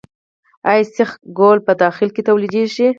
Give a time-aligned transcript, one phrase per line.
[0.69, 2.87] آیا سیخ ګول په داخل کې تولیدیږي؟